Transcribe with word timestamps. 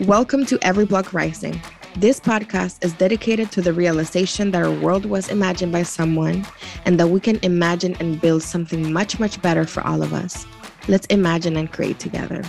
Welcome 0.00 0.44
to 0.46 0.58
Every 0.60 0.84
Block 0.84 1.14
Rising. 1.14 1.58
This 1.96 2.20
podcast 2.20 2.84
is 2.84 2.92
dedicated 2.92 3.50
to 3.52 3.62
the 3.62 3.72
realization 3.72 4.50
that 4.50 4.62
our 4.62 4.70
world 4.70 5.06
was 5.06 5.30
imagined 5.30 5.72
by 5.72 5.84
someone 5.84 6.44
and 6.84 7.00
that 7.00 7.08
we 7.08 7.18
can 7.18 7.38
imagine 7.42 7.96
and 7.98 8.20
build 8.20 8.42
something 8.42 8.92
much, 8.92 9.18
much 9.18 9.40
better 9.40 9.64
for 9.64 9.82
all 9.86 10.02
of 10.02 10.12
us. 10.12 10.44
Let's 10.86 11.06
imagine 11.06 11.56
and 11.56 11.72
create 11.72 11.98
together. 11.98 12.42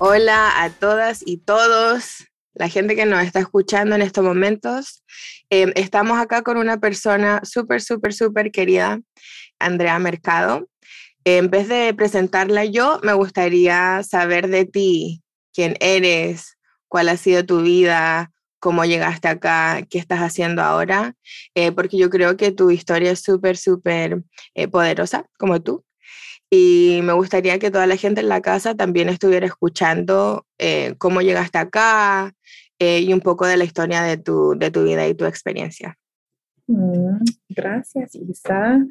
Hola 0.00 0.52
a 0.62 0.70
todas 0.70 1.24
y 1.26 1.38
todos, 1.44 2.24
la 2.54 2.68
gente 2.68 2.94
que 2.94 3.06
nos 3.06 3.24
está 3.24 3.40
escuchando 3.40 3.96
en 3.96 4.02
estos 4.02 4.22
momentos. 4.22 5.02
Eh, 5.50 5.72
estamos 5.74 6.16
acá 6.16 6.42
con 6.42 6.58
una 6.58 6.78
persona 6.78 7.40
súper, 7.42 7.82
súper, 7.82 8.14
súper 8.14 8.52
querida, 8.52 9.00
Andrea 9.58 9.98
Mercado. 9.98 10.68
en 11.26 11.50
vez 11.50 11.66
de 11.66 11.92
presentarla 11.92 12.64
yo, 12.66 13.00
me 13.02 13.12
gustaría 13.12 14.00
saber 14.04 14.46
de 14.46 14.64
ti, 14.64 15.24
quién 15.56 15.74
eres, 15.80 16.58
cuál 16.86 17.08
ha 17.08 17.16
sido 17.16 17.46
tu 17.46 17.62
vida, 17.62 18.30
cómo 18.60 18.84
llegaste 18.84 19.28
acá, 19.28 19.80
qué 19.88 19.98
estás 19.98 20.20
haciendo 20.20 20.60
ahora, 20.62 21.14
eh, 21.54 21.72
porque 21.72 21.96
yo 21.96 22.10
creo 22.10 22.36
que 22.36 22.52
tu 22.52 22.70
historia 22.70 23.10
es 23.12 23.20
súper, 23.20 23.56
súper 23.56 24.22
eh, 24.54 24.68
poderosa, 24.68 25.24
como 25.38 25.62
tú. 25.62 25.82
Y 26.50 27.00
me 27.02 27.14
gustaría 27.14 27.58
que 27.58 27.70
toda 27.70 27.86
la 27.86 27.96
gente 27.96 28.20
en 28.20 28.28
la 28.28 28.42
casa 28.42 28.74
también 28.74 29.08
estuviera 29.08 29.46
escuchando 29.46 30.46
eh, 30.58 30.94
cómo 30.98 31.22
llegaste 31.22 31.58
acá 31.58 32.34
y 32.78 33.10
un 33.14 33.20
poco 33.20 33.46
de 33.46 33.56
la 33.56 33.64
historia 33.64 34.02
de 34.02 34.18
tu, 34.18 34.54
de 34.58 34.70
tu 34.70 34.84
vida 34.84 35.08
y 35.08 35.14
tu 35.14 35.24
experiencia. 35.24 35.98
Mm, 36.66 37.24
gracias, 37.48 38.14
Isa. 38.14 38.84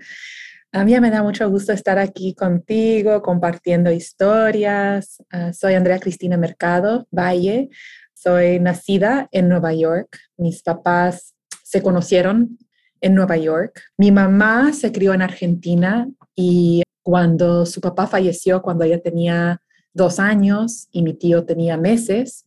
A 0.75 0.83
mí 0.83 0.99
me 0.99 1.09
da 1.09 1.23
mucho 1.23 1.49
gusto 1.49 1.71
estar 1.71 1.97
aquí 1.97 2.33
contigo, 2.33 3.21
compartiendo 3.21 3.89
historias. 3.91 5.23
Ah, 5.31 5.53
soy 5.53 5.73
Andrea 5.73 6.01
Cristina 6.01 6.35
Mercado 6.35 7.07
Valle. 7.11 7.69
Soy 8.13 8.59
nacida 8.59 9.29
en 9.31 9.47
Nueva 9.47 9.73
York. 9.73 10.19
Mis 10.35 10.61
papás 10.63 11.33
se 11.63 11.81
conocieron 11.81 12.57
en 12.99 13.15
Nueva 13.15 13.37
York. 13.37 13.83
Mi 13.97 14.11
mamá 14.11 14.73
se 14.73 14.91
crió 14.91 15.13
en 15.13 15.21
Argentina 15.21 16.09
y 16.35 16.83
cuando 17.03 17.65
su 17.65 17.79
papá 17.79 18.05
falleció, 18.05 18.61
cuando 18.61 18.83
ella 18.83 19.01
tenía 19.01 19.61
dos 19.93 20.19
años 20.19 20.89
y 20.91 21.03
mi 21.03 21.13
tío 21.13 21.45
tenía 21.45 21.77
meses, 21.77 22.43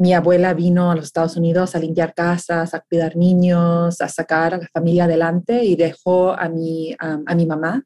mi 0.00 0.14
abuela 0.14 0.54
vino 0.54 0.90
a 0.90 0.96
los 0.96 1.04
Estados 1.04 1.36
Unidos 1.36 1.76
a 1.76 1.78
limpiar 1.78 2.14
casas, 2.14 2.72
a 2.72 2.80
cuidar 2.80 3.16
niños, 3.16 4.00
a 4.00 4.08
sacar 4.08 4.54
a 4.54 4.56
la 4.56 4.68
familia 4.72 5.04
adelante 5.04 5.62
y 5.62 5.76
dejó 5.76 6.32
a 6.32 6.48
mi, 6.48 6.96
a, 6.98 7.34
mi 7.34 7.44
mamá 7.44 7.84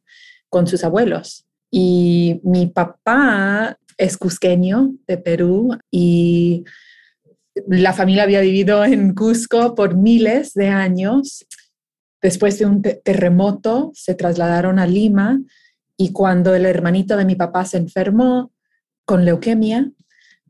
con 0.49 0.69
sus 0.69 0.85
abuelos. 0.85 1.45
Y 1.73 2.41
mi 2.45 2.69
papá 2.69 3.77
es 3.99 4.17
cusqueño 4.17 4.95
de 5.09 5.19
Perú 5.19 5.77
y 5.91 6.63
la 7.67 7.93
familia 7.93 8.23
había 8.23 8.43
vivido 8.43 8.85
en 8.85 9.13
Cusco 9.13 9.75
por 9.75 9.97
miles 9.97 10.55
de 10.55 10.69
años. 10.69 11.45
Después 12.23 12.61
de 12.61 12.67
un 12.67 12.81
terremoto 12.81 13.91
se 13.93 14.15
trasladaron 14.15 14.79
a 14.79 14.87
Lima 14.87 15.41
y 15.97 16.13
cuando 16.13 16.55
el 16.55 16.65
hermanito 16.65 17.17
de 17.17 17.25
mi 17.25 17.35
papá 17.35 17.65
se 17.65 17.79
enfermó 17.79 18.53
con 19.05 19.25
leucemia, 19.25 19.91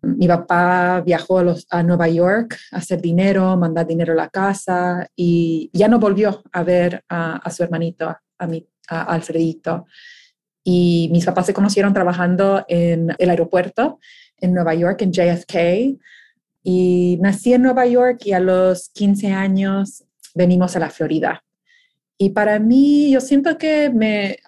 mi 0.04 0.28
papá 0.28 1.02
viajó 1.04 1.38
a, 1.70 1.82
Nueva 1.82 2.08
York 2.08 2.56
a 2.72 2.78
hacer 2.78 3.00
dinero, 3.00 3.56
mandar 3.56 3.86
dinero 3.86 4.12
a 4.12 4.16
la 4.16 4.28
casa 4.28 5.08
y 5.16 5.70
ya 5.72 5.88
no 5.88 5.98
volvió 5.98 6.42
a 6.52 6.62
ver 6.62 7.04
a, 7.08 7.50
su 7.50 7.62
hermanito, 7.62 8.14
a, 8.38 8.46
mi, 8.46 8.66
a 8.88 9.02
Alfredito. 9.02 9.86
Y 10.62 11.08
mis 11.12 11.24
papás 11.24 11.46
se 11.46 11.54
conocieron 11.54 11.92
trabajando 11.92 12.64
en 12.68 13.14
el 13.18 13.30
aeropuerto 13.30 13.98
en 14.38 14.54
Nueva 14.54 14.74
York, 14.74 15.02
en 15.02 15.12
JFK. 15.12 16.00
Y 16.62 17.18
nací 17.20 17.52
en 17.52 17.62
Nueva 17.62 17.86
York 17.86 18.20
y 18.24 18.32
a 18.32 18.40
los 18.40 18.88
15 18.90 19.32
años 19.32 20.04
venimos 20.34 20.76
a 20.76 20.80
la 20.80 20.90
Florida. 20.90 21.44
Y 22.16 22.30
para 22.30 22.58
mí, 22.58 23.10
yo 23.10 23.20
siento 23.20 23.58
que 23.58 23.90
me 23.90 24.38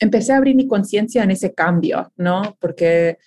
empecé 0.00 0.32
a 0.32 0.38
abrir 0.38 0.56
mi 0.56 0.66
conciencia 0.66 1.22
en 1.22 1.30
ese 1.30 1.54
cambio, 1.54 2.12
¿no? 2.16 2.56
Porque 2.58 3.18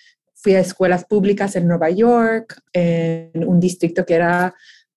fui 0.43 0.55
a 0.55 0.59
escuelas 0.59 1.05
públicas 1.05 1.55
en 1.55 1.67
Nueva 1.67 1.89
York, 1.89 2.61
en 2.73 3.47
un 3.47 3.61
distrito 3.61 4.05
que 4.05 4.15
era 4.15 4.53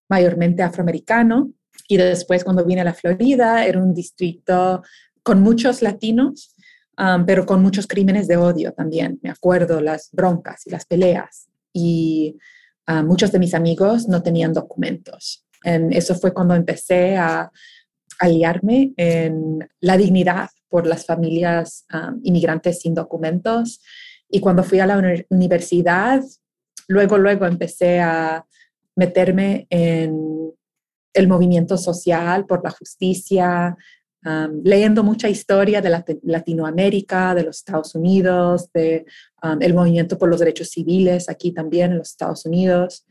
mayormente 0.09 0.65
afroamericano. 0.65 1.53
Y 1.89 1.97
después 1.97 2.43
cuando 2.43 2.65
vine 2.65 2.81
a 2.81 2.85
la 2.85 2.95
Florida, 2.95 3.65
era 3.65 3.81
un 3.81 3.95
distrito 3.95 4.83
con 5.23 5.41
muchos 5.41 5.83
latinos, 5.83 6.57
um, 6.99 7.25
pero 7.25 7.47
con 7.47 7.63
muchos 7.63 7.87
crímenes 7.87 8.27
de 8.27 8.37
odio 8.37 8.73
también. 8.73 9.21
Me 9.23 9.31
acuerdo 9.31 9.81
las 9.81 10.09
broncas 10.13 10.67
y 10.67 10.71
las 10.71 10.85
peleas. 10.85 11.47
Y 11.73 12.37
uh, 12.89 13.05
muchos 13.05 13.31
de 13.31 13.39
mis 13.39 13.55
amigos 13.55 14.09
no 14.09 14.25
tenían 14.25 14.53
documentos. 14.53 15.47
En 15.63 15.93
eso 15.93 16.17
fue 16.17 16.35
cuando 16.35 16.57
empecé 16.57 17.17
a 17.17 17.53
aliarme 18.19 18.95
en 18.97 19.69
la 19.79 19.97
dignidad 19.97 20.49
por 20.69 20.89
las 20.89 21.07
familias 21.07 21.87
um, 21.95 22.21
inmigrantes 22.25 22.81
sin 22.81 22.95
documentos 22.95 23.81
y 24.29 24.41
cuando 24.41 24.63
fui 24.65 24.81
a 24.81 24.87
la 24.87 25.01
universidad, 25.31 26.23
luego, 26.89 27.19
luego 27.19 27.47
empecé 27.47 28.01
a 28.01 28.45
meterme 28.97 29.67
en 29.71 30.53
el 31.13 31.29
movimiento 31.29 31.77
social 31.79 32.47
por 32.47 32.63
la 32.65 32.71
justicia, 32.71 33.77
leyendo 34.65 35.05
mucha 35.05 35.29
historia 35.29 35.81
de 35.81 36.03
Latinoamérica, 36.23 37.35
de 37.35 37.45
los 37.45 37.59
Estados 37.59 37.95
Unidos, 37.95 38.71
de 38.73 39.07
el 39.61 39.75
movimiento 39.75 40.19
por 40.19 40.29
los 40.29 40.41
derechos 40.41 40.71
civiles 40.71 41.29
aquí 41.29 41.53
también 41.53 41.93
en 41.93 41.99
los 41.99 42.11
Estados 42.11 42.45
Unidos. 42.45 43.07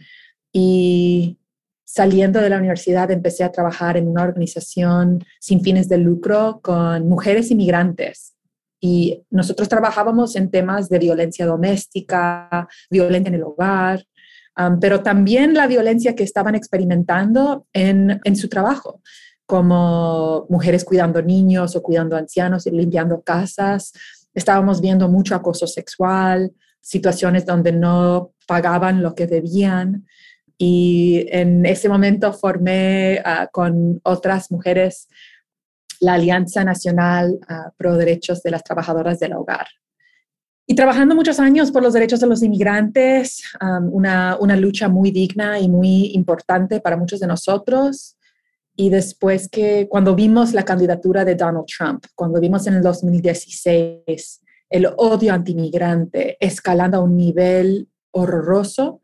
Y 0.51 1.37
saliendo 1.85 2.41
de 2.41 2.49
la 2.49 2.57
universidad 2.57 3.09
empecé 3.11 3.43
a 3.43 3.51
trabajar 3.51 3.95
en 3.95 4.07
una 4.07 4.23
organización 4.23 5.23
sin 5.39 5.61
fines 5.61 5.87
de 5.87 5.99
lucro 5.99 6.59
con 6.61 7.07
mujeres 7.07 7.51
inmigrantes 7.51 8.34
y 8.79 9.23
nosotros 9.29 9.69
trabajábamos 9.69 10.35
en 10.35 10.51
temas 10.51 10.89
de 10.89 10.99
violencia 10.99 11.45
doméstica, 11.45 12.67
violencia 12.89 13.29
en 13.29 13.35
el 13.35 13.43
hogar, 13.43 14.05
pero 14.79 15.01
también 15.01 15.53
la 15.53 15.67
violencia 15.67 16.15
que 16.15 16.23
estaban 16.23 16.55
experimentando 16.55 17.67
en, 17.73 18.21
en, 18.23 18.35
su 18.35 18.47
trabajo, 18.47 19.01
como 19.45 20.45
mujeres 20.49 20.85
cuidando 20.85 21.21
niños 21.21 21.75
o 21.75 21.83
cuidando 21.83 22.15
ancianos 22.15 22.65
y 22.65 22.71
limpiando 22.71 23.21
casas. 23.21 23.91
Estábamos 24.33 24.81
viendo 24.81 25.09
mucho 25.09 25.35
acoso 25.35 25.67
sexual, 25.67 26.51
situaciones 26.79 27.45
donde 27.45 27.71
no 27.71 28.31
pagaban 28.47 29.01
lo 29.01 29.13
que 29.13 29.27
debían. 29.27 30.05
Y 30.57 31.25
en 31.31 31.65
ese 31.65 31.89
momento 31.89 32.31
formé 32.31 33.21
ah, 33.25 33.49
con 33.51 33.99
otras 34.03 34.51
mujeres 34.51 35.09
la 35.99 36.13
Alianza 36.13 36.63
Nacional 36.63 37.39
ah, 37.47 37.71
Pro 37.77 37.97
Derechos 37.97 38.41
de 38.43 38.51
las 38.51 38.63
Trabajadoras 38.63 39.19
del 39.19 39.33
Hogar. 39.33 39.67
Y 40.67 40.73
trabajando 40.73 41.13
muchos 41.13 41.39
años 41.39 41.71
por 41.71 41.83
los 41.83 41.93
derechos 41.93 42.19
de 42.19 42.27
los 42.27 42.41
inmigrantes, 42.41 43.43
una, 43.91 44.35
una, 44.39 44.55
lucha 44.55 44.89
muy 44.89 45.11
digna 45.11 45.59
y 45.59 45.69
muy 45.69 46.07
importante 46.15 46.79
para 46.79 46.97
muchos 46.97 47.19
de 47.19 47.27
nosotros. 47.27 48.17
Y 48.75 48.89
después 48.89 49.47
que 49.47 49.87
cuando 49.87 50.15
vimos 50.15 50.53
la 50.53 50.65
candidatura 50.65 51.23
de 51.23 51.35
Donald 51.35 51.67
Trump, 51.67 52.05
cuando 52.15 52.39
vimos 52.39 52.65
en 52.65 52.73
el 52.73 52.81
2016 52.81 54.41
el 54.69 54.87
odio 54.97 55.33
antimigrante 55.33 56.37
escalando 56.39 56.97
a 56.97 57.01
un 57.01 57.15
nivel 57.15 57.87
horroroso, 58.11 59.01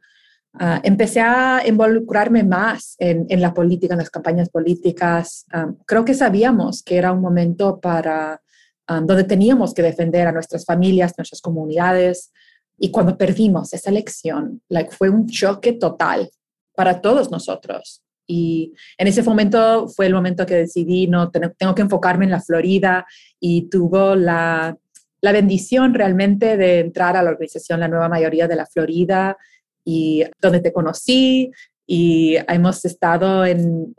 Ah, 0.53 0.81
empecé 0.83 1.21
a 1.21 1.63
involucrarme 1.65 2.43
más 2.43 2.95
en, 2.99 3.41
la 3.41 3.53
política, 3.53 3.93
en 3.93 3.99
las 3.99 4.09
campañas 4.09 4.49
políticas. 4.49 5.45
Ah, 5.51 5.71
creo 5.85 6.03
que 6.03 6.13
sabíamos 6.13 6.83
que 6.83 6.97
era 6.97 7.13
un 7.13 7.21
momento 7.21 7.79
para 7.79 8.41
ah, 8.87 9.01
donde 9.01 9.23
teníamos 9.23 9.73
que 9.73 9.81
defender 9.81 10.27
a 10.27 10.33
nuestras 10.33 10.65
familias, 10.65 11.13
nuestras 11.17 11.41
comunidades. 11.41 12.31
Y 12.77 12.91
cuando 12.91 13.17
perdimos 13.17 13.73
esa 13.73 13.89
elección, 13.89 14.61
like, 14.67 14.91
fue 14.91 15.09
un 15.09 15.27
choque 15.27 15.73
total 15.73 16.29
para 16.75 16.99
todos 16.99 17.31
nosotros. 17.31 18.03
Y 18.27 18.73
en 18.97 19.07
ese 19.07 19.23
momento 19.23 19.87
fue 19.87 20.07
el 20.07 20.13
momento 20.13 20.45
que 20.45 20.55
decidí, 20.55 21.07
no, 21.07 21.31
tengo 21.31 21.75
que 21.75 21.81
enfocarme 21.81 22.25
en 22.25 22.31
la 22.31 22.41
Florida 22.41 23.05
y 23.39 23.69
tuvo 23.69 24.15
la, 24.15 24.77
la 25.21 25.31
bendición 25.31 25.93
realmente 25.93 26.57
de 26.57 26.79
entrar 26.79 27.15
a 27.15 27.23
la 27.23 27.29
organización 27.29 27.79
La 27.79 27.87
Nueva 27.87 28.09
Mayoría 28.09 28.47
de 28.47 28.55
la 28.55 28.65
Florida 28.65 29.37
y 29.83 30.23
donde 30.39 30.59
te 30.59 30.73
conocí 30.73 31.51
y 31.85 32.37
hemos 32.47 32.85
estado 32.85 33.45
en, 33.45 33.93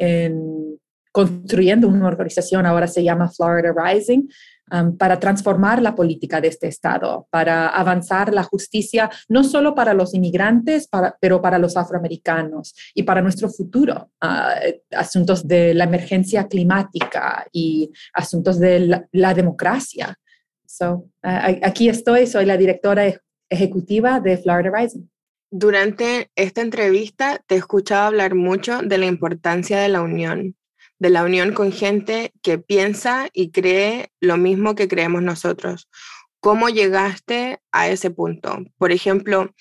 construyendo 1.13 1.89
una 1.89 2.07
organización, 2.07 2.65
ahora 2.65 2.87
se 2.87 3.05
llama 3.05 3.29
Florida 3.29 3.75
Rising, 3.77 4.23
um, 4.73 4.97
para 4.97 5.21
transformar 5.21 5.83
la 5.83 5.95
política 5.95 6.41
de 6.41 6.49
este 6.49 6.69
estado, 6.69 7.29
para 7.31 7.69
avanzar 7.69 8.33
la 8.33 8.45
justicia, 8.45 9.11
no 9.29 9.45
solo 9.45 9.75
para 9.75 9.93
los 9.93 10.15
inmigrantes, 10.15 10.89
pero 11.21 11.43
para 11.43 11.59
los 11.59 11.77
afroamericanos 11.77 12.75
y 12.95 13.03
para 13.03 13.21
nuestro 13.21 13.51
futuro. 13.51 14.11
Uh, 14.23 14.73
asuntos 14.97 15.47
de 15.47 15.75
la 15.75 15.85
emergencia 15.85 16.49
climática 16.49 17.47
y 17.53 17.91
asuntos 18.15 18.59
de 18.59 19.05
la, 19.13 19.35
democracia. 19.35 20.17
So, 20.65 21.11
uh, 21.23 21.61
aquí 21.63 21.91
estoy, 21.91 22.27
soy 22.27 22.47
la 22.47 22.57
directora 22.57 23.05
ejecutiva 23.51 24.19
de 24.19 24.39
Florida 24.39 24.71
Rising. 24.75 25.07
Durante 25.55 26.31
esta 26.35 26.63
entrevista 26.63 27.45
te 27.47 27.57
he 27.57 27.59
escuchado 27.59 28.07
hablar 28.07 28.35
mucho 28.35 28.81
de 28.81 28.97
la 28.97 29.05
importancia 29.05 29.79
de 29.79 29.91
la 29.91 30.01
unión, 30.01 30.57
de 30.99 31.11
la 31.11 31.25
unión 31.25 31.53
con 31.53 31.73
gente 31.73 32.33
que 32.41 32.57
piensa 32.57 33.29
y 33.35 33.51
cree 33.51 34.11
lo 34.19 34.39
mismo 34.39 34.75
que 34.75 34.89
creemos 34.89 35.23
nosotros. 35.23 35.91
¿Cómo 36.41 36.71
llegaste 36.71 37.61
a 37.71 37.91
ese 37.91 38.11
punto? 38.11 38.65
Por 38.79 38.93
ejemplo, 38.93 39.55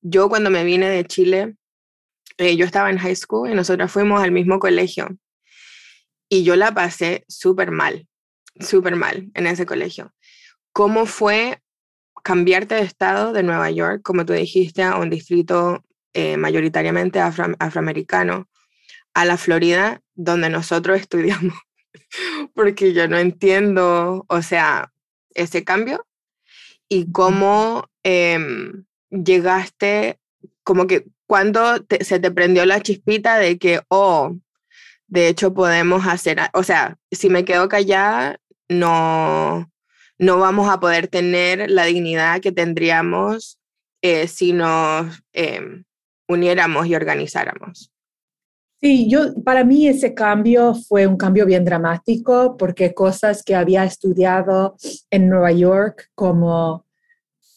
yo 0.00 0.28
cuando 0.28 0.48
me 0.48 0.62
vine 0.62 0.88
de 0.88 1.04
Chile, 1.06 1.56
eh, 2.38 2.56
yo 2.56 2.64
estaba 2.64 2.88
en 2.90 2.98
high 2.98 3.16
school 3.16 3.50
y 3.50 3.54
nosotros 3.54 3.90
fuimos 3.90 4.22
al 4.22 4.30
mismo 4.30 4.60
colegio 4.60 5.08
y 6.28 6.44
yo 6.44 6.54
la 6.54 6.72
pasé 6.72 7.24
súper 7.26 7.72
mal, 7.72 8.06
súper 8.60 8.94
mal 8.94 9.28
en 9.34 9.48
ese 9.48 9.66
colegio. 9.66 10.14
¿Cómo 10.72 11.04
fue 11.04 11.61
cambiarte 12.22 12.76
de 12.76 12.82
estado 12.82 13.32
de 13.32 13.42
Nueva 13.42 13.70
York, 13.70 14.02
como 14.02 14.24
tú 14.24 14.32
dijiste, 14.32 14.82
a 14.82 14.96
un 14.96 15.10
distrito 15.10 15.84
eh, 16.14 16.36
mayoritariamente 16.36 17.20
afroamericano, 17.20 18.48
a 19.14 19.24
la 19.24 19.36
Florida, 19.36 20.00
donde 20.14 20.50
nosotros 20.50 21.00
estudiamos, 21.00 21.54
porque 22.54 22.92
yo 22.92 23.08
no 23.08 23.18
entiendo, 23.18 24.24
o 24.28 24.42
sea, 24.42 24.92
ese 25.34 25.64
cambio 25.64 26.06
y 26.88 27.10
cómo 27.10 27.88
em, 28.02 28.84
llegaste, 29.10 30.18
como 30.62 30.86
que 30.86 31.06
cuando 31.26 31.78
se 32.00 32.20
te 32.20 32.30
prendió 32.30 32.66
la 32.66 32.80
chispita 32.80 33.38
de 33.38 33.58
que, 33.58 33.80
oh, 33.88 34.36
de 35.06 35.28
hecho 35.28 35.54
podemos 35.54 36.06
hacer, 36.06 36.38
o 36.52 36.62
sea, 36.62 36.98
si 37.10 37.30
me 37.30 37.46
quedo 37.46 37.68
callada, 37.68 38.38
no, 38.68 39.71
no 40.22 40.38
vamos 40.38 40.68
a 40.68 40.78
poder 40.78 41.08
tener 41.08 41.68
la 41.68 41.84
dignidad 41.84 42.40
que 42.40 42.52
tendríamos 42.52 43.58
eh, 44.02 44.28
si 44.28 44.52
nos 44.52 45.20
em, 45.32 45.82
uniéramos 46.28 46.86
y 46.86 46.94
organizáramos. 46.94 47.90
Sí, 48.80 49.08
yo, 49.10 49.34
para 49.42 49.64
mí 49.64 49.88
ese 49.88 50.14
cambio 50.14 50.74
fue 50.74 51.08
un 51.08 51.16
cambio 51.16 51.44
bien 51.44 51.64
dramático 51.64 52.56
porque 52.56 52.94
cosas 52.94 53.42
que 53.42 53.56
había 53.56 53.82
estudiado 53.84 54.76
en 55.10 55.28
Nueva 55.28 55.50
York 55.50 56.08
como 56.14 56.86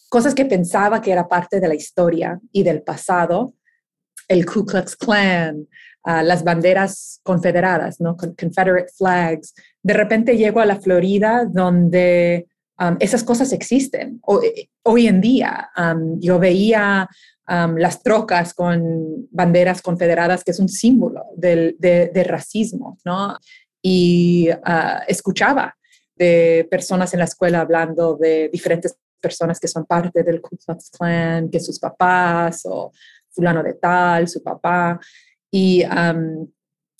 cosas 0.08 0.34
que 0.34 0.44
pensaba 0.44 1.00
que 1.00 1.12
era 1.12 1.28
parte 1.28 1.60
de 1.60 1.68
la 1.68 1.74
historia 1.76 2.40
y 2.50 2.64
del 2.64 2.82
pasado, 2.82 3.54
el 4.26 4.44
Ku 4.44 4.64
Klux 4.64 4.96
Klan, 4.96 5.68
ah, 6.02 6.24
las 6.24 6.42
banderas 6.42 7.20
confederadas, 7.22 8.00
¿no? 8.00 8.16
Confederate 8.16 8.92
flags. 8.92 9.54
De 9.84 9.94
repente 9.94 10.36
llego 10.36 10.58
a 10.58 10.66
la 10.66 10.80
Florida 10.80 11.44
donde 11.44 12.48
Um, 12.78 12.96
esas 13.00 13.24
cosas 13.24 13.52
existen. 13.52 14.20
Eh, 14.42 14.68
hoy 14.82 15.06
en 15.06 15.20
día 15.20 15.70
um, 15.78 16.20
yo 16.20 16.38
veía 16.38 17.08
um, 17.48 17.76
las 17.76 18.02
trocas 18.02 18.52
con 18.52 19.26
banderas 19.30 19.80
confederadas, 19.80 20.44
que 20.44 20.50
es 20.50 20.60
un 20.60 20.68
símbolo 20.68 21.24
del, 21.36 21.76
de, 21.78 22.24
racismo, 22.24 22.98
¿no? 23.04 23.38
Y 23.80 24.50
uh, 24.50 25.00
escuchaba 25.08 25.74
de 26.14 26.66
personas 26.70 27.14
en 27.14 27.20
la 27.20 27.24
escuela 27.24 27.60
hablando 27.60 28.16
de 28.16 28.50
diferentes 28.50 28.96
personas 29.20 29.58
que 29.58 29.68
son 29.68 29.86
parte 29.86 30.22
del 30.22 30.42
Ku 30.42 30.56
Klux 30.56 30.90
Klan, 30.90 31.48
que 31.48 31.60
sus 31.60 31.78
papás 31.78 32.62
o 32.64 32.92
fulano 33.30 33.62
de 33.62 33.74
tal, 33.74 34.28
su 34.28 34.42
papá. 34.42 35.00
Y 35.50 35.82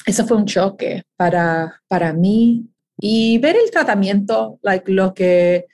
eso 0.06 0.26
fue 0.26 0.37
un 0.37 0.46
choque 0.46 1.02
para, 1.17 1.82
para 1.88 2.12
mí 2.12 2.67
y 2.98 3.38
ver 3.38 3.56
el 3.56 3.70
tratamiento, 3.70 4.58
like, 4.62 4.90
lo, 4.90 5.12
que, 5.12 5.66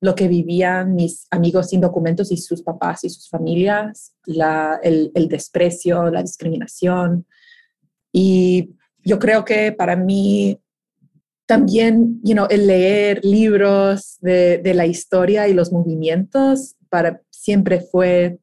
lo 0.00 0.14
que 0.14 0.28
vivían 0.28 0.94
mis 0.94 1.26
amigos 1.30 1.70
sin 1.70 1.80
documentos 1.80 2.30
y 2.30 2.36
sus 2.36 2.62
papás 2.62 3.04
y 3.04 3.10
sus 3.10 3.28
familias, 3.28 4.14
la, 4.24 4.78
el, 4.82 5.12
desprecio, 5.28 6.10
la 6.10 6.22
discriminación. 6.22 7.26
Y 8.12 8.70
yo 9.04 9.18
creo 9.18 9.44
que 9.44 9.72
para 9.72 9.96
mí 9.96 10.60
también, 11.46 12.20
you 12.24 12.36
el 12.50 12.66
leer 12.66 13.24
libros 13.24 14.16
de, 14.20 14.58
de 14.58 14.74
la 14.74 14.86
historia 14.86 15.48
y 15.48 15.54
los 15.54 15.72
movimientos 15.72 16.74
para, 16.88 17.20
siempre 17.30 17.80
fue 17.80 18.38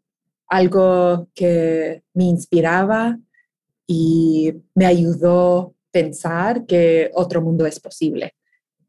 algo 0.48 1.28
que 1.34 2.04
me 2.14 2.26
inspiraba 2.26 3.18
y 3.88 4.54
me 4.76 4.86
ayudó 4.86 5.76
pensar 5.94 6.66
que 6.66 7.12
otro 7.14 7.42
mundo 7.42 7.66
es 7.68 7.80
posible 7.80 8.36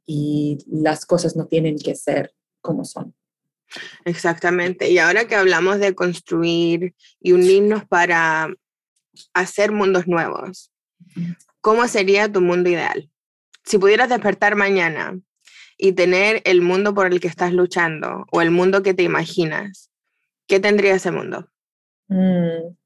y 0.06 0.58
las 0.66 1.04
cosas 1.04 1.36
no 1.36 1.46
tienen 1.46 1.78
que 1.78 1.94
ser 1.94 2.32
como 2.60 2.84
son. 2.84 3.14
Exactamente. 4.04 4.90
Y 4.90 4.98
ahora 4.98 5.26
que 5.26 5.36
hablamos 5.36 5.78
de 5.78 5.94
construir 5.94 6.94
y 7.20 7.32
unirnos 7.32 7.84
para 7.84 8.52
hacer 9.34 9.70
mundos 9.70 10.06
nuevos, 10.06 10.72
¿cómo 11.60 11.86
sería 11.88 12.32
tu 12.32 12.40
mundo 12.40 12.70
ideal? 12.70 13.10
Si 13.64 13.78
pudieras 13.78 14.08
despertar 14.08 14.56
mañana 14.56 15.18
y 15.76 15.92
tener 15.92 16.40
el 16.44 16.62
mundo 16.62 16.94
por 16.94 17.12
el 17.12 17.20
que 17.20 17.28
estás 17.28 17.52
luchando 17.52 18.24
o 18.32 18.40
el 18.40 18.50
mundo 18.50 18.82
que 18.82 18.94
te 18.94 19.02
imaginas, 19.02 19.90
¿qué 20.46 20.58
tendría 20.58 20.94
ese 20.94 21.10
mundo? 21.10 21.50
Mm, 22.08 22.76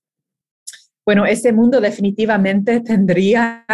bueno, 1.09 1.25
ese 1.25 1.55
mundo 1.55 1.81
definitivamente 1.81 2.81
tendría 2.81 3.65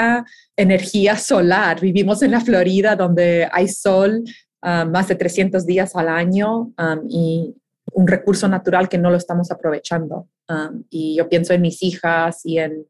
energía 0.56 1.16
solar. 1.16 1.80
Vivimos 1.80 2.22
en 2.22 2.30
la 2.30 2.40
Florida 2.40 2.94
donde 2.94 3.48
hay 3.50 3.66
sol 3.66 4.22
um, 4.62 4.92
más 4.92 5.08
de 5.08 5.16
300 5.16 5.66
días 5.66 5.96
al 5.96 6.10
año 6.10 6.72
um, 6.78 7.04
y 7.10 7.52
un 7.92 8.06
recurso 8.06 8.46
natural 8.46 8.88
que 8.88 8.98
no 8.98 9.10
lo 9.10 9.16
estamos 9.16 9.50
aprovechando. 9.50 10.28
Um, 10.48 10.84
y 10.90 11.16
yo 11.16 11.28
pienso 11.28 11.52
en 11.54 11.62
mis 11.62 11.82
hijas 11.82 12.42
y 12.44 12.58
en 12.58 12.86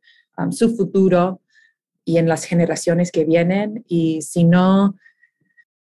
su 0.50 0.76
futuro 0.76 1.40
y 2.04 2.18
en 2.18 2.28
las 2.28 2.44
generaciones 2.44 3.10
que 3.10 3.24
vienen. 3.24 3.82
Y 3.88 4.20
si 4.20 4.44
no, 4.44 4.94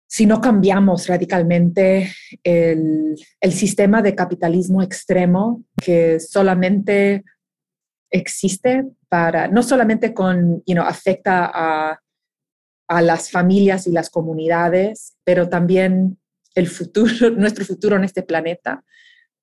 si 0.05 0.27
no 0.27 0.39
cambiamos 0.39 1.07
radicalmente 1.07 2.13
el, 2.43 3.15
el 3.39 3.53
sistema 3.53 4.03
de 4.03 4.13
capitalismo 4.13 4.83
extremo 4.83 5.63
que 5.83 6.19
solamente 6.19 7.23
existe 8.11 8.85
para, 9.09 9.47
no 9.47 9.63
solamente 9.63 10.13
con, 10.13 10.61
you 10.65 10.79
afecta 10.81 11.49
a, 11.53 11.99
a 12.87 13.01
las 13.01 13.31
familias 13.31 13.87
y 13.87 13.91
las 13.91 14.09
comunidades, 14.09 15.15
pero 15.23 15.47
también 15.47 16.19
el 16.55 16.67
futuro, 16.67 17.29
nuestro 17.37 17.65
futuro 17.65 17.95
en 17.95 18.03
este 18.03 18.21
planeta. 18.21 18.83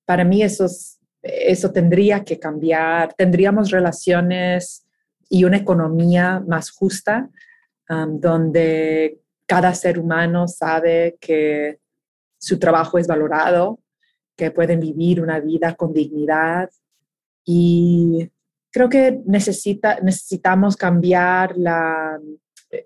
Para 0.05 0.23
mí 0.23 0.43
eso, 0.43 0.67
eso 1.23 1.71
tendría 1.71 2.23
que 2.23 2.39
cambiar. 2.39 3.13
Tendríamos 3.15 3.71
relaciones 3.71 4.85
y 5.29 5.43
una 5.43 5.57
economía 5.57 6.43
más 6.47 6.71
justa, 6.71 7.29
um, 7.89 8.19
donde 8.19 9.19
cada 9.45 9.73
ser 9.73 9.99
humano 9.99 10.47
sabe 10.47 11.17
que 11.19 11.79
su 12.39 12.59
trabajo 12.59 12.97
es 12.97 13.07
valorado, 13.07 13.79
que 14.35 14.51
pueden 14.51 14.79
vivir 14.79 15.21
una 15.21 15.39
vida 15.39 15.75
con 15.75 15.91
dignidad 15.91 16.69
y 17.43 18.31
creo 18.71 18.89
que 18.89 19.21
necesita, 19.25 19.99
necesitamos 20.01 20.75
cambiar 20.75 21.57
la... 21.57 22.19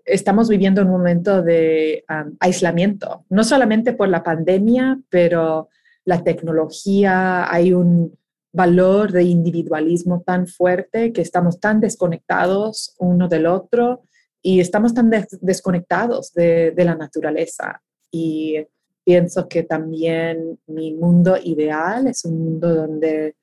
Estamos 0.06 0.48
viviendo 0.48 0.82
un 0.82 0.90
momento 0.90 1.42
de 1.42 2.06
aislamiento, 2.40 3.26
no 3.30 3.44
solamente 3.44 3.92
por 3.92 4.08
la 4.08 4.24
pandemia, 4.24 5.00
pero 5.10 5.68
la 6.06 6.24
tecnología, 6.24 7.52
hay 7.52 7.74
un 7.74 8.18
valor 8.54 9.12
de 9.12 9.24
individualismo 9.24 10.22
tan 10.26 10.48
fuerte 10.48 11.12
que 11.12 11.22
estamos 11.22 11.60
tan 11.60 11.82
desconectados 11.82 12.96
uno 13.00 13.28
del 13.28 13.46
otro 13.46 14.04
y 14.42 14.60
estamos 14.60 14.94
tan 14.94 15.10
desconectados 15.42 16.34
de, 16.34 16.72
de 16.72 16.86
la 16.86 16.96
naturaleza. 16.96 17.82
Y 18.12 18.66
pienso 19.04 19.50
que 19.50 19.64
también 19.64 20.60
mi 20.68 20.94
mundo 20.94 21.36
ideal 21.44 22.08
es 22.08 22.24
un 22.26 22.40
mundo 22.40 22.74
donde 22.74 23.36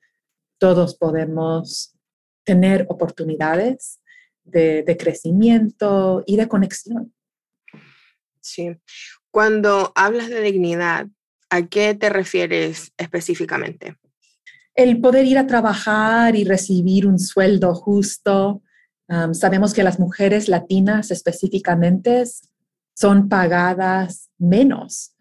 todos 0.57 0.95
podemos 0.95 1.90
tener 2.51 2.85
oportunidades 2.89 4.01
de, 4.43 4.97
crecimiento 4.99 6.21
y 6.27 6.35
de 6.35 6.49
conexión. 6.49 7.13
Sí. 8.41 8.75
Cuando 9.31 9.93
hablas 9.95 10.27
de 10.27 10.41
dignidad, 10.41 11.07
¿a 11.49 11.65
qué 11.67 11.95
te 11.95 12.09
refieres 12.09 12.91
específicamente? 12.97 13.95
El 14.75 14.99
poder 14.99 15.25
ir 15.27 15.37
a 15.37 15.47
trabajar 15.47 16.35
y 16.35 16.43
recibir 16.43 17.07
un 17.07 17.19
sueldo 17.19 17.73
justo. 17.73 18.61
sabemos 19.31 19.73
que 19.73 19.83
las 19.83 19.97
mujeres 19.97 20.49
latinas 20.49 21.09
específicamente 21.09 22.25
son 22.93 23.29
pagadas 23.29 24.29
menos 24.37 25.15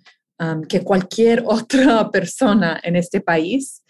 que 0.68 0.82
cualquier 0.82 1.44
otra 1.46 2.10
persona 2.10 2.80
en 2.82 2.96
este 2.96 3.20
país 3.20 3.84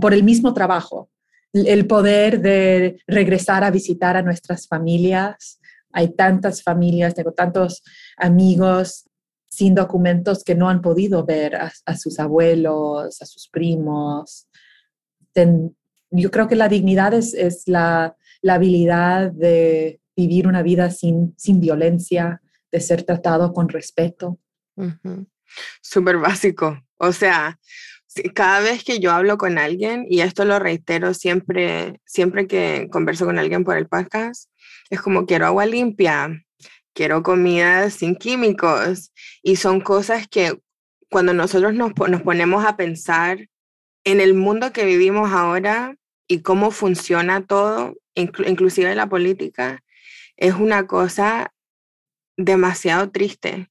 por 0.00 0.14
el 0.14 0.22
mismo 0.22 0.54
trabajo 0.54 1.10
el 1.54 1.86
poder 1.86 2.40
de 2.40 3.00
regresar 3.06 3.62
a 3.64 3.70
visitar 3.70 4.16
a 4.16 4.22
nuestras 4.22 4.66
familias. 4.66 5.60
Hay 5.92 6.14
tantas 6.14 6.62
familias, 6.62 7.14
tengo 7.14 7.32
tantos 7.32 7.82
amigos 8.16 9.08
sin 9.48 9.74
documentos 9.74 10.42
que 10.42 10.56
no 10.56 10.68
han 10.68 10.82
podido 10.82 11.24
ver 11.24 11.54
a, 11.54 11.96
sus 11.96 12.18
abuelos, 12.18 13.22
a 13.22 13.26
sus 13.26 13.48
primos. 13.48 14.48
yo 16.10 16.30
creo 16.30 16.48
que 16.48 16.56
la 16.56 16.68
dignidad 16.68 17.14
es, 17.14 17.34
es 17.34 17.62
la, 17.66 18.16
la, 18.42 18.54
habilidad 18.54 19.30
de 19.30 20.00
vivir 20.16 20.48
una 20.48 20.62
vida 20.62 20.90
sin, 20.90 21.34
sin 21.36 21.60
violencia, 21.60 22.42
de 22.72 22.80
ser 22.80 23.04
tratado 23.04 23.52
con 23.52 23.68
respeto. 23.68 24.40
Súper 25.80 26.18
básico. 26.18 26.82
O 26.98 27.12
sea, 27.12 27.58
cada 28.34 28.60
vez 28.60 28.84
que 28.84 29.00
yo 29.00 29.12
hablo 29.12 29.38
con 29.38 29.58
alguien, 29.58 30.06
y 30.08 30.20
esto 30.20 30.44
lo 30.44 30.58
reitero 30.58 31.14
siempre, 31.14 32.00
siempre 32.04 32.46
que 32.46 32.88
converso 32.90 33.24
con 33.26 33.38
alguien 33.38 33.64
por 33.64 33.76
el 33.76 33.88
podcast, 33.88 34.50
es 34.90 35.00
como 35.00 35.26
quiero 35.26 35.46
agua 35.46 35.66
limpia, 35.66 36.44
quiero 36.92 37.22
comida 37.22 37.90
sin 37.90 38.16
químicos, 38.16 39.12
y 39.42 39.56
son 39.56 39.80
cosas 39.80 40.28
que 40.28 40.60
cuando 41.10 41.34
nosotros 41.34 41.74
nos, 41.74 41.92
nos 42.08 42.22
ponemos 42.22 42.64
a 42.64 42.76
pensar 42.76 43.48
en 44.04 44.20
el 44.20 44.34
mundo 44.34 44.72
que 44.72 44.84
vivimos 44.84 45.32
ahora 45.32 45.96
y 46.28 46.40
cómo 46.40 46.70
funciona 46.70 47.46
todo, 47.46 47.94
inclusive 48.14 48.94
la 48.94 49.08
política, 49.08 49.82
es 50.36 50.54
una 50.54 50.86
cosa 50.86 51.52
demasiado 52.36 53.10
triste. 53.10 53.70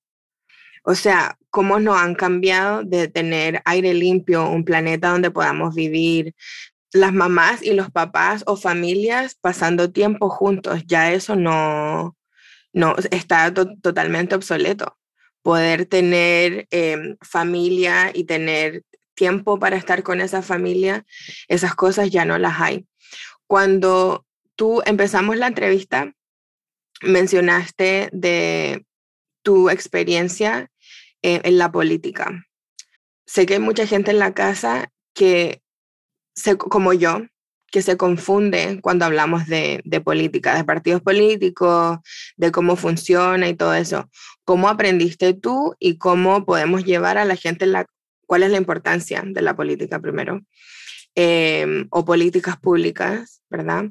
O 0.83 0.95
sea, 0.95 1.37
cómo 1.53 1.79
nos 1.79 1.97
han 1.97 2.15
cambiado 2.15 2.83
de 2.83 3.07
tener 3.07 3.61
aire 3.65 3.93
limpio, 3.93 4.49
un 4.49 4.65
planeta 4.65 5.09
donde 5.09 5.29
podamos 5.29 5.75
vivir, 5.75 6.33
las 6.91 7.13
mamás 7.13 7.61
y 7.61 7.73
los 7.73 7.91
papás 7.91 8.43
o 8.47 8.57
familias 8.57 9.37
pasando 9.39 9.91
tiempo 9.91 10.31
juntos, 10.31 10.81
ya 10.87 11.13
eso 11.13 11.35
no, 11.35 12.17
no 12.73 12.95
está 13.11 13.53
totalmente 13.53 14.33
obsoleto. 14.33 14.97
Poder 15.43 15.85
tener 15.85 16.65
em, 16.71 17.17
familia 17.21 18.09
y 18.11 18.23
tener 18.23 18.81
tiempo 19.13 19.59
para 19.59 19.77
estar 19.77 20.01
con 20.01 20.21
esa 20.21 20.41
familia, 20.41 21.05
esas 21.47 21.75
cosas 21.75 22.09
ya 22.09 22.25
no 22.25 22.39
las 22.39 22.59
hay. 22.61 22.87
Cuando 23.45 24.25
tú 24.55 24.81
empezamos 24.87 25.37
la 25.37 25.45
entrevista, 25.45 26.15
mencionaste 27.03 28.09
de 28.11 28.87
tu 29.43 29.69
experiencia 29.69 30.71
en 31.23 31.57
la 31.57 31.71
política. 31.71 32.45
Sé 33.25 33.45
que 33.45 33.55
hay 33.55 33.59
mucha 33.59 33.87
gente 33.87 34.11
en 34.11 34.19
la 34.19 34.33
casa 34.33 34.91
que, 35.13 35.61
se, 36.35 36.57
como 36.57 36.93
yo, 36.93 37.21
que 37.71 37.81
se 37.81 37.97
confunde 37.97 38.79
cuando 38.81 39.05
hablamos 39.05 39.47
de, 39.47 39.81
de, 39.83 40.01
política, 40.01 40.55
de 40.55 40.63
partidos 40.63 41.01
políticos, 41.01 41.97
de 42.37 42.51
cómo 42.51 42.75
funciona 42.75 43.49
y 43.49 43.55
todo 43.55 43.73
eso. 43.73 44.09
¿Cómo 44.45 44.69
aprendiste 44.69 45.33
tú 45.33 45.75
y 45.79 45.97
cómo 45.97 46.45
podemos 46.45 46.85
llevar 46.85 47.17
a 47.17 47.25
la 47.25 47.35
gente 47.35 47.65
la, 47.65 47.87
cuál 48.27 48.43
es 48.43 48.51
la 48.51 48.57
importancia 48.57 49.23
de 49.25 49.41
la 49.41 49.55
política 49.55 49.99
primero? 49.99 50.41
Em, 51.15 51.87
o 51.91 52.03
políticas 52.05 52.57
públicas, 52.57 53.43
¿verdad? 53.47 53.85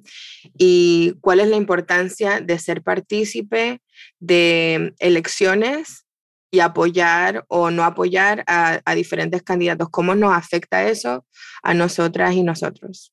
Y 0.59 1.15
cuál 1.21 1.39
es 1.39 1.49
la 1.49 1.57
importancia 1.57 2.41
de 2.41 2.59
ser 2.59 2.83
partícipe 2.83 3.81
de 4.19 4.93
elecciones 4.99 6.05
y 6.53 6.61
apoyar 6.61 7.45
o 7.49 7.71
no 7.71 7.83
apoyar 7.83 8.45
a, 8.47 8.95
diferentes 8.95 9.43
candidatos. 9.43 9.89
¿Cómo 9.91 10.15
nos 10.15 10.37
afecta 10.37 10.87
eso 10.87 11.25
a 11.63 11.75
nosotras 11.75 12.35
y 12.35 12.43
nosotros? 12.45 13.13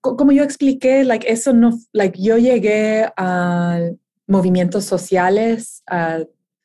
Como 0.00 0.30
yo 0.32 0.44
expliqué, 0.44 1.04
like, 1.04 1.26
eso 1.30 1.54
no, 1.54 1.78
like, 1.92 2.20
yo 2.20 2.36
llegué 2.36 3.08
a 3.16 3.80
movimientos 4.26 4.84
sociales 4.84 5.82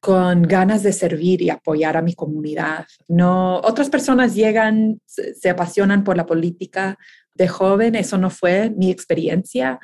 con 0.01 0.43
ganas 0.43 0.83
de 0.83 0.91
servir 0.91 1.41
y 1.41 1.49
apoyar 1.49 1.95
a 1.95 2.01
mi 2.01 2.13
comunidad. 2.13 2.85
No, 3.07 3.59
otras 3.59 3.89
personas 3.89 4.35
llegan, 4.35 4.99
se 5.05 5.49
apasionan 5.49 6.03
por 6.03 6.17
la 6.17 6.25
política 6.25 6.97
de 7.33 7.47
joven, 7.47 7.95
eso 7.95 8.17
no 8.17 8.29
fue 8.29 8.69
mi 8.71 8.91
experiencia, 8.91 9.79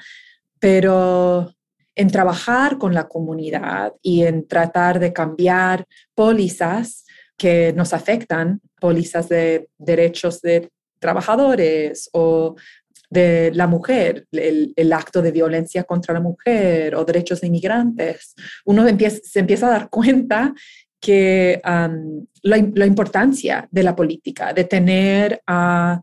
pero 0.60 1.56
en 1.96 2.10
trabajar 2.10 2.78
con 2.78 2.94
la 2.94 3.08
comunidad 3.08 3.94
y 4.02 4.24
en 4.24 4.48
tratar 4.48 5.00
de 5.00 5.14
cambiar 5.14 5.86
pólizas 6.16 7.06
que 7.38 7.74
nos 7.74 7.94
afectan, 7.94 8.62
pólizas 8.80 9.30
de 9.30 9.70
derechos 9.78 10.42
de 10.42 10.70
trabajadores 11.00 12.10
o 12.14 12.56
de 13.10 13.52
la 13.54 13.68
mujer, 13.68 14.26
el, 14.32 14.94
acto 14.94 15.22
de 15.22 15.32
violencia 15.32 15.84
contra 15.84 16.14
la 16.14 16.20
mujer 16.20 16.96
o 16.96 17.06
derechos 17.06 17.42
de 17.42 17.48
inmigrantes. 17.48 18.34
Uno 18.66 18.84
se 18.86 19.40
empieza 19.40 19.68
a 19.68 19.72
dar 19.72 19.90
cuenta 19.90 20.54
que 21.00 21.62
la, 21.64 21.92
la, 22.42 22.86
importancia 22.86 23.68
de 23.70 23.84
la 23.84 23.96
política, 23.96 24.54
de 24.54 24.64
tener 24.64 25.42
a 25.46 26.02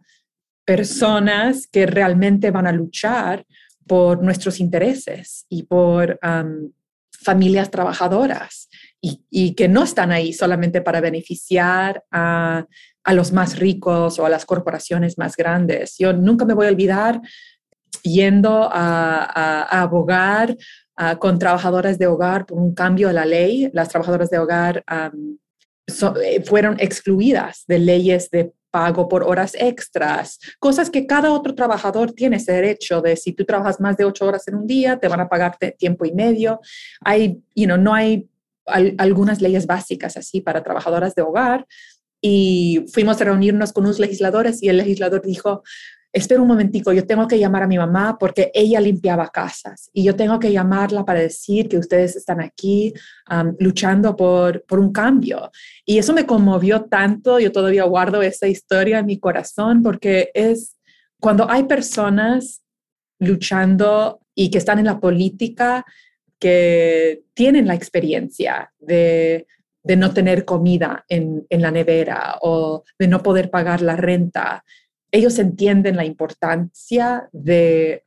personas 0.64 1.66
que 1.66 1.86
realmente 1.86 2.50
van 2.50 2.66
a 2.66 2.72
luchar 2.72 3.44
por 3.90 4.22
nuestros 4.22 4.60
intereses 4.60 5.46
y 5.48 5.64
por 5.64 6.20
familias 7.10 7.72
trabajadoras 7.72 8.68
y, 9.00 9.54
que 9.56 9.66
no 9.66 9.82
están 9.82 10.12
ahí 10.12 10.32
solamente 10.32 10.80
para 10.80 11.00
beneficiar 11.00 12.04
a, 12.12 12.68
los 13.12 13.32
más 13.32 13.58
ricos 13.58 14.20
o 14.20 14.26
a 14.26 14.28
las 14.28 14.44
corporaciones 14.46 15.18
más 15.18 15.34
grandes. 15.34 15.96
Yo 15.98 16.12
nunca 16.12 16.44
me 16.44 16.54
voy 16.54 16.68
a 16.68 16.70
olvidar 16.70 17.20
yendo 18.04 18.70
a, 18.72 19.82
abogar 19.82 20.56
con 21.18 21.40
trabajadoras 21.40 21.98
de 21.98 22.06
hogar 22.06 22.46
por 22.46 22.58
un 22.58 22.72
cambio 22.72 23.08
de 23.08 23.14
la 23.14 23.26
ley. 23.26 23.70
Las 23.72 23.88
trabajadoras 23.88 24.30
de 24.30 24.38
hogar 24.38 24.84
eh, 26.22 26.42
fueron 26.44 26.76
excluidas 26.80 27.64
de 27.66 27.78
leyes 27.78 28.30
de 28.30 28.52
pago 28.70 29.08
por 29.08 29.24
horas 29.24 29.56
extras, 29.58 30.38
cosas 30.58 30.90
que 30.90 31.06
cada 31.06 31.32
otro 31.32 31.54
trabajador 31.54 32.12
tiene 32.12 32.36
ese 32.36 32.52
derecho 32.52 33.00
de 33.00 33.16
si 33.16 33.32
tú 33.32 33.44
trabajas 33.44 33.80
más 33.80 33.96
de 33.96 34.04
ocho 34.04 34.26
horas 34.26 34.46
en 34.48 34.54
un 34.54 34.66
día, 34.66 34.98
te 34.98 35.08
van 35.08 35.20
a 35.20 35.28
pagar 35.28 35.56
tiempo 35.78 36.04
y 36.04 36.12
medio. 36.12 36.60
Hay, 37.04 37.42
you 37.54 37.66
know, 37.66 37.76
no 37.76 37.94
hay 37.94 38.28
algunas 38.98 39.40
leyes 39.40 39.66
básicas 39.66 40.16
así 40.16 40.40
para 40.40 40.62
trabajadoras 40.62 41.14
de 41.14 41.22
hogar. 41.22 41.66
Y 42.22 42.84
fuimos 42.92 43.20
a 43.20 43.24
reunirnos 43.24 43.72
con 43.72 43.84
unos 43.84 43.98
legisladores 43.98 44.62
y 44.62 44.68
el 44.68 44.76
legislador 44.76 45.22
dijo, 45.22 45.62
espera 46.12 46.42
un 46.42 46.48
momentico, 46.48 46.92
yo 46.92 47.06
tengo 47.06 47.28
que 47.28 47.38
llamar 47.38 47.62
a 47.62 47.68
mi 47.68 47.78
mamá 47.78 48.16
porque 48.18 48.50
ella 48.54 48.80
limpiaba 48.80 49.28
casas 49.28 49.90
y 49.92 50.02
yo 50.02 50.16
tengo 50.16 50.38
que 50.38 50.52
llamarla 50.52 51.04
para 51.04 51.20
decir 51.20 51.68
que 51.68 51.78
ustedes 51.78 52.16
están 52.16 52.40
aquí 52.40 52.92
luchando 53.58 54.16
por, 54.16 54.64
por 54.64 54.80
un 54.80 54.92
cambio. 54.92 55.50
Y 55.84 55.98
eso 55.98 56.12
me 56.12 56.26
conmovió 56.26 56.84
tanto, 56.84 57.38
yo 57.38 57.52
todavía 57.52 57.84
guardo 57.84 58.22
esa 58.22 58.48
historia 58.48 58.98
en 58.98 59.06
mi 59.06 59.18
corazón 59.18 59.82
porque 59.82 60.30
es 60.34 60.76
cuando 61.20 61.48
hay 61.48 61.64
personas 61.64 62.62
luchando 63.18 64.20
y 64.34 64.50
que 64.50 64.58
están 64.58 64.78
en 64.78 64.86
la 64.86 64.98
política, 64.98 65.84
que 66.38 67.22
tienen 67.34 67.66
la 67.66 67.74
experiencia 67.74 68.72
de 68.78 69.46
de 69.82 69.96
no 69.96 70.12
tener 70.12 70.44
comida 70.44 71.04
en, 71.08 71.46
en, 71.48 71.62
la 71.62 71.70
nevera 71.70 72.36
o 72.42 72.84
de 72.98 73.08
no 73.08 73.22
poder 73.22 73.50
pagar 73.50 73.80
la 73.80 73.96
renta 73.96 74.62
ellos 75.10 75.38
entienden 75.38 75.96
la 75.96 76.04
importancia 76.04 77.28
de, 77.32 78.02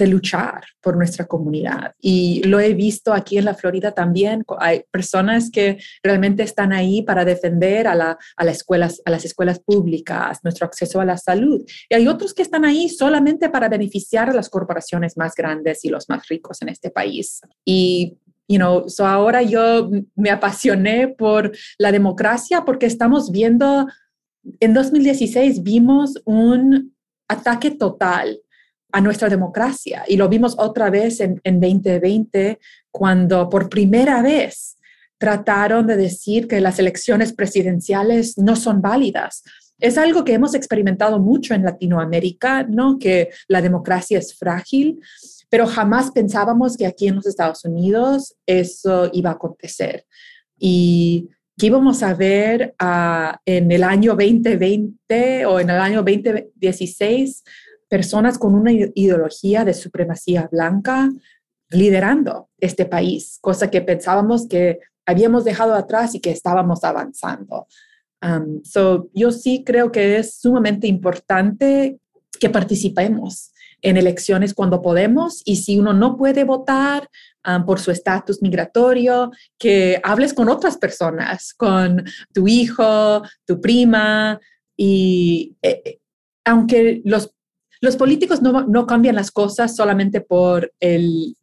luchar 0.00 0.62
por 0.80 0.96
nuestra 0.96 1.26
comunidad. 1.26 1.92
Y 2.00 2.44
lo 2.44 2.60
he 2.60 2.72
visto 2.72 3.12
aquí 3.12 3.36
en 3.36 3.44
la 3.44 3.54
Florida 3.54 3.90
también. 3.90 4.44
Hay 4.60 4.84
personas 4.92 5.50
que 5.50 5.78
realmente 6.04 6.44
están 6.44 6.72
ahí 6.72 7.02
para 7.02 7.24
defender 7.24 7.88
a, 7.88 7.96
la, 7.96 8.16
escuelas, 8.46 9.02
a 9.04 9.10
las 9.10 9.24
escuelas 9.24 9.58
públicas, 9.58 10.38
nuestro 10.44 10.66
acceso 10.66 11.00
a 11.00 11.04
la 11.04 11.16
salud. 11.16 11.64
Y 11.88 11.94
hay 11.96 12.06
otros 12.06 12.32
que 12.32 12.42
están 12.42 12.64
ahí 12.64 12.88
solamente 12.88 13.48
para 13.48 13.68
beneficiar 13.68 14.30
a 14.30 14.34
las 14.34 14.48
corporaciones 14.48 15.16
más 15.16 15.34
grandes 15.34 15.84
y 15.84 15.88
los 15.88 16.08
más 16.08 16.28
ricos 16.28 16.62
en 16.62 16.68
este 16.68 16.90
país. 16.90 17.40
Y 17.64 18.18
You 18.50 18.56
know, 18.56 18.88
so 18.88 19.06
ahora 19.06 19.42
yo 19.42 19.90
me 20.16 20.30
apasioné 20.30 21.08
por 21.08 21.52
la 21.76 21.92
democracia 21.92 22.64
porque 22.64 22.86
estamos 22.86 23.30
viendo 23.30 23.86
en 24.60 24.74
2016 24.74 25.62
vimos 25.62 26.20
un 26.24 26.94
ataque 27.28 27.70
total 27.70 28.40
a 28.92 29.00
nuestra 29.00 29.28
democracia 29.28 30.04
y 30.08 30.16
lo 30.16 30.28
vimos 30.28 30.54
otra 30.58 30.90
vez 30.90 31.20
en, 31.20 31.40
2020 31.44 32.58
cuando 32.90 33.48
por 33.48 33.68
primera 33.68 34.22
vez 34.22 34.76
trataron 35.18 35.86
de 35.86 35.96
decir 35.96 36.48
que 36.48 36.60
las 36.60 36.78
elecciones 36.78 37.32
presidenciales 37.32 38.38
no 38.38 38.56
son 38.56 38.80
válidas. 38.80 39.42
Es 39.78 39.98
algo 39.98 40.24
que 40.24 40.32
hemos 40.32 40.54
experimentado 40.54 41.18
mucho 41.18 41.54
en 41.54 41.64
Latinoamérica, 41.64 42.64
¿no? 42.64 42.98
Que 42.98 43.30
la 43.46 43.60
democracia 43.60 44.18
es 44.18 44.34
frágil, 44.34 45.00
pero 45.50 45.66
jamás 45.66 46.10
pensábamos 46.12 46.76
que 46.76 46.86
aquí 46.86 47.08
en 47.08 47.16
los 47.16 47.26
Estados 47.26 47.64
Unidos 47.64 48.36
eso 48.46 49.10
iba 49.12 49.30
a 49.30 49.34
acontecer. 49.34 50.04
Y 50.56 51.28
que 51.58 51.66
íbamos 51.66 52.02
a 52.02 52.14
ver 52.14 52.74
ah, 52.78 53.40
en 53.44 53.70
el 53.72 53.82
año 53.82 54.12
2020 54.12 55.46
o 55.46 55.58
en 55.58 55.70
el 55.70 55.80
año 55.80 56.02
2016 56.02 57.42
personas 57.88 58.38
con 58.38 58.54
una 58.54 58.70
ideología 58.72 59.64
de 59.64 59.74
supremacía 59.74 60.48
blanca 60.50 61.10
liderando 61.70 62.48
este 62.58 62.86
país, 62.86 63.38
cosa 63.40 63.70
que 63.70 63.80
pensábamos 63.80 64.46
que 64.46 64.78
habíamos 65.04 65.44
dejado 65.44 65.74
atrás 65.74 66.14
y 66.14 66.20
que 66.20 66.30
estábamos 66.30 66.84
avanzando. 66.84 67.66
Um, 68.22 68.62
so, 68.64 69.10
yo 69.14 69.30
sí 69.32 69.64
creo 69.64 69.90
que 69.90 70.18
es 70.18 70.38
sumamente 70.38 70.86
importante 70.86 71.98
que 72.38 72.50
participemos 72.50 73.52
en 73.82 73.96
elecciones 73.96 74.54
cuando 74.54 74.82
podemos 74.82 75.42
y 75.44 75.56
si 75.56 75.78
uno 75.78 75.92
no 75.92 76.16
puede 76.16 76.44
votar 76.44 77.08
um, 77.46 77.64
por 77.64 77.80
su 77.80 77.90
estatus 77.90 78.42
migratorio, 78.42 79.30
que 79.58 80.00
hables 80.02 80.34
con 80.34 80.48
otras 80.48 80.76
personas, 80.76 81.54
con 81.54 82.04
tu 82.32 82.48
hijo, 82.48 83.22
tu 83.46 83.60
prima 83.60 84.40
y 84.76 85.56
eh, 85.62 85.82
eh, 85.84 85.98
aunque 86.44 87.02
los, 87.04 87.30
los 87.80 87.96
políticos 87.96 88.42
no, 88.42 88.66
no 88.66 88.86
cambian 88.86 89.14
las 89.14 89.30
cosas 89.30 89.76
solamente 89.76 90.20
por 90.20 90.72
el, 90.80 91.36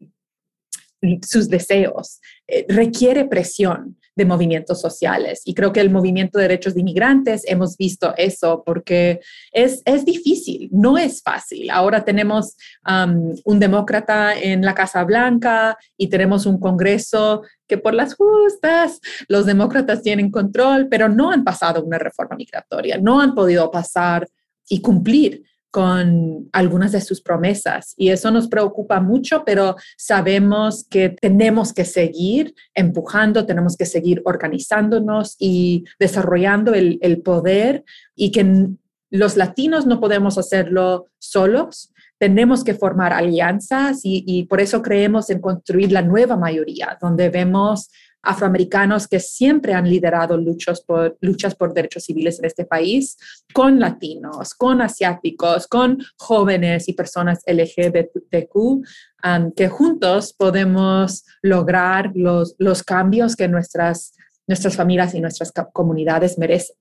sus 1.27 1.49
deseos, 1.49 2.19
eh, 2.47 2.65
requiere 2.67 3.25
presión 3.25 3.97
de 4.15 4.25
movimientos 4.25 4.79
sociales. 4.79 5.41
Y 5.45 5.53
creo 5.53 5.73
que 5.73 5.81
el 5.81 5.89
movimiento 5.89 6.37
de 6.37 6.43
derechos 6.43 6.73
de 6.73 6.81
inmigrantes 6.81 7.43
hemos 7.45 7.77
visto 7.77 8.13
eso 8.17 8.63
porque 8.65 9.19
es, 9.51 9.81
es 9.85 10.05
difícil, 10.05 10.69
no 10.71 10.97
es 10.97 11.21
fácil. 11.21 11.69
Ahora 11.69 12.05
tenemos 12.05 12.55
um, 12.87 13.35
un 13.43 13.59
demócrata 13.59 14.33
en 14.39 14.63
la 14.63 14.73
Casa 14.73 15.03
Blanca 15.03 15.77
y 15.97 16.07
tenemos 16.07 16.45
un 16.45 16.59
Congreso 16.59 17.43
que 17.67 17.77
por 17.77 17.93
las 17.93 18.15
justas 18.15 19.01
los 19.27 19.45
demócratas 19.45 20.01
tienen 20.01 20.31
control, 20.31 20.87
pero 20.89 21.09
no 21.09 21.31
han 21.31 21.43
pasado 21.43 21.83
una 21.83 21.97
reforma 21.97 22.35
migratoria, 22.35 22.97
no 22.97 23.19
han 23.19 23.35
podido 23.35 23.69
pasar 23.71 24.27
y 24.69 24.81
cumplir 24.81 25.43
con 25.75 26.47
algunas 26.53 26.93
de 26.93 27.01
sus 27.01 27.19
promesas. 27.19 27.95
Y 27.97 28.07
eso 28.07 28.31
nos 28.31 28.47
preocupa 28.47 29.01
mucho, 29.01 29.43
pero 29.45 29.75
sabemos 29.97 30.85
que 30.89 31.09
tenemos 31.09 31.73
que 31.73 31.83
seguir 31.83 32.55
empujando, 32.73 33.45
tenemos 33.45 33.75
que 33.75 33.85
seguir 33.85 34.21
organizándonos 34.23 35.35
y 35.37 35.83
desarrollando 35.99 36.73
el, 36.73 37.21
poder 37.25 37.83
y 38.15 38.31
que 38.31 38.69
los 39.09 39.35
latinos 39.35 39.85
no 39.85 39.99
podemos 39.99 40.37
hacerlo 40.37 41.07
solos. 41.19 41.91
Tenemos 42.19 42.63
que 42.63 42.73
formar 42.73 43.11
alianzas 43.11 43.99
y 44.03 44.43
por 44.45 44.61
eso 44.61 44.81
creemos 44.81 45.29
en 45.29 45.41
construir 45.41 45.91
la 45.91 46.03
nueva 46.03 46.37
mayoría, 46.37 46.97
donde 47.01 47.27
vemos 47.27 47.89
afroamericanos 48.25 49.07
que 49.07 49.19
siempre 49.19 49.73
han 49.73 49.87
liderado 49.87 50.37
luchas 50.37 50.81
por, 50.81 51.17
luchas 51.21 51.55
por 51.55 51.73
derechos 51.73 52.03
civiles 52.03 52.39
en 52.39 52.45
este 52.45 52.65
país, 52.65 53.17
con 53.53 53.79
latinos, 53.79 54.53
con 54.53 54.81
asiáticos, 54.81 55.67
con 55.67 56.03
jóvenes 56.17 56.89
y 56.89 56.93
personas 56.93 57.41
LGBTQ, 57.45 58.55
um, 58.55 59.51
que 59.55 59.69
juntos 59.69 60.33
podemos 60.33 61.23
lograr 61.41 62.11
los, 62.15 62.55
los 62.57 62.83
cambios 62.83 63.35
que 63.35 63.47
nuestras, 63.47 64.13
nuestras 64.47 64.75
familias 64.75 65.13
y 65.13 65.21
nuestras 65.21 65.53
comunidades 65.71 66.37
merecen. 66.37 66.75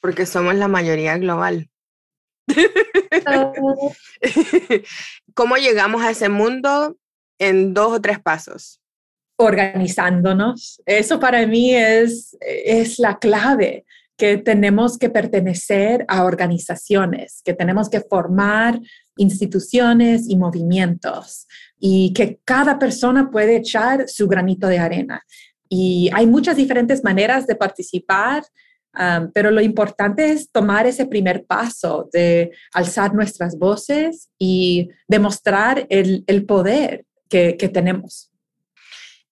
Porque 0.00 0.26
somos 0.26 0.54
la 0.54 0.68
mayoría 0.68 1.18
global. 1.18 1.68
¿Cómo 5.34 5.56
llegamos 5.56 6.02
a 6.02 6.10
ese 6.10 6.28
mundo? 6.28 6.96
En 7.40 7.72
dos 7.72 7.92
o 7.92 8.00
tres 8.00 8.18
pasos 8.18 8.80
organizándonos. 9.38 10.82
Eso 10.84 11.18
para 11.18 11.46
mí 11.46 11.74
es, 11.74 12.36
es 12.40 12.98
la 12.98 13.18
clave, 13.18 13.84
que 14.18 14.36
tenemos 14.36 14.98
que 14.98 15.10
pertenecer 15.10 16.04
a 16.08 16.24
organizaciones, 16.24 17.40
que 17.44 17.54
tenemos 17.54 17.88
que 17.88 18.00
formar 18.00 18.80
instituciones 19.16 20.28
y 20.28 20.36
movimientos 20.36 21.46
y 21.78 22.12
que 22.12 22.40
cada 22.44 22.80
persona 22.80 23.30
puede 23.30 23.56
echar 23.56 24.08
su 24.08 24.26
granito 24.26 24.66
de 24.66 24.80
arena. 24.80 25.22
Y 25.68 26.10
hay 26.12 26.26
muchas 26.26 26.56
diferentes 26.56 27.04
maneras 27.04 27.46
de 27.46 27.54
participar, 27.54 28.42
um, 28.98 29.30
pero 29.32 29.52
lo 29.52 29.60
importante 29.60 30.32
es 30.32 30.50
tomar 30.50 30.84
ese 30.88 31.06
primer 31.06 31.44
paso 31.46 32.08
de 32.12 32.50
alzar 32.72 33.14
nuestras 33.14 33.56
voces 33.56 34.30
y 34.36 34.88
demostrar 35.06 35.86
el, 35.90 36.24
el 36.26 36.44
poder 36.44 37.04
que, 37.28 37.56
que 37.56 37.68
tenemos. 37.68 38.32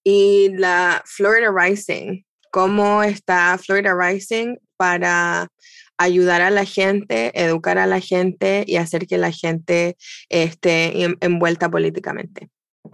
Y 0.09 0.51
la 0.51 1.03
Florida 1.05 1.51
Rising, 1.53 2.23
¿cómo 2.53 3.03
está 3.03 3.59
Florida 3.59 3.92
Rising 3.92 4.55
para 4.77 5.49
ayudar 5.99 6.42
a 6.42 6.51
la 6.51 6.64
gente, 6.64 7.33
educar 7.35 7.77
a 7.77 7.88
la 7.88 7.99
gente 7.99 8.62
y 8.69 8.77
hacer 8.77 9.09
que 9.09 9.19
la 9.19 9.33
gente 9.33 9.97
esté 10.29 11.16
envuelta 11.21 11.69
políticamente? 11.69 12.49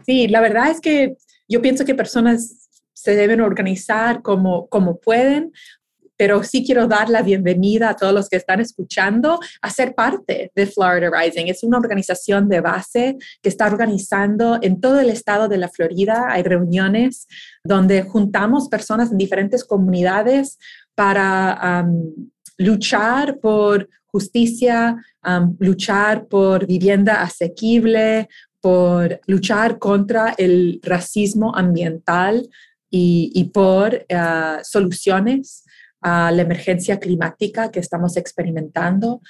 Sí, 0.07 0.27
la 0.27 0.40
verdad 0.40 0.70
es 0.70 0.81
que 0.81 1.16
yo 1.46 1.61
pienso 1.61 1.85
que 1.85 1.94
personas 1.94 2.70
se 2.94 3.14
deben 3.14 3.42
organizar 3.42 4.22
como, 4.22 4.70
como 4.70 4.98
pueden 4.98 5.53
pero 6.22 6.44
sí 6.44 6.64
quiero 6.64 6.87
dar 6.87 7.11
la 7.11 7.20
bienvenida 7.20 7.90
a 7.90 7.96
todos 7.96 8.14
los 8.14 8.28
que 8.28 8.37
están 8.37 8.61
escuchando 8.61 9.40
a 9.61 9.70
ser 9.70 9.92
parte 9.92 10.52
de 10.54 10.66
Florida 10.68 11.11
Rising. 11.11 11.46
Es 11.48 11.64
una 11.64 11.78
organización 11.78 12.48
de 12.48 12.61
base 12.61 13.16
que 13.42 13.48
está 13.48 13.66
organizando 13.66 14.61
en 14.62 14.80
todo 14.80 15.00
el 15.00 15.11
estado 15.11 15.48
de 15.48 15.58
la 15.58 15.68
Florida. 15.68 16.26
Hay 16.28 16.44
reuniones 16.44 17.26
donde 17.64 18.02
juntamos 18.04 18.68
personas 18.68 19.11
en 19.11 19.18
diferentes 19.18 19.64
comunidades 19.64 20.61
para 20.94 21.88
luchar 22.56 23.40
por 23.40 23.88
justicia, 24.06 25.04
luchar 25.58 26.26
por 26.26 26.68
vivienda 26.68 27.20
asequible, 27.20 28.28
por 28.61 29.20
luchar 29.26 29.80
contra 29.80 30.37
el 30.38 30.78
racismo 30.85 31.52
ambiental 31.52 32.48
y, 32.88 33.50
por 33.52 34.06
ah, 34.08 34.61
soluciones 34.62 35.64
a 36.03 36.31
la 36.31 36.43
emergencia 36.43 36.99
climática 36.99 37.71
que 37.71 37.81
estamos 37.81 38.17
experimentando 38.17 39.21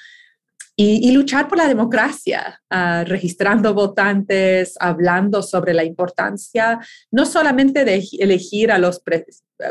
y, 0.75 1.11
luchar 1.11 1.47
por 1.47 1.59
la 1.59 1.67
democracia, 1.67 2.59
ah, 2.71 3.03
registrando 3.05 3.75
votantes, 3.75 4.75
hablando 4.79 5.43
sobre 5.43 5.71
la 5.71 5.83
importancia 5.83 6.79
no 7.11 7.27
solamente 7.27 7.85
de 7.85 8.03
elegir 8.19 8.71
a 8.71 8.79
los 8.79 9.01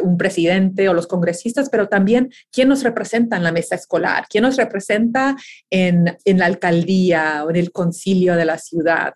un 0.03 0.17
presidente 0.17 0.89
o 0.89 0.95
los 0.95 1.09
congresistas, 1.09 1.69
pero 1.69 1.89
también 1.89 2.33
quién 2.53 2.69
nos 2.69 2.85
representa 2.85 3.37
en 3.37 3.43
la 3.43 3.53
mesa 3.53 3.75
escolar, 3.75 4.27
quién 4.31 4.43
nos 4.43 4.57
representa 4.57 5.37
en, 5.71 6.17
en 6.25 6.39
la 6.39 6.47
alcaldía 6.47 7.45
o 7.45 7.51
en 7.51 7.57
el 7.57 7.73
concilio 7.73 8.37
de 8.37 8.45
la 8.45 8.59
ciudad. 8.59 9.15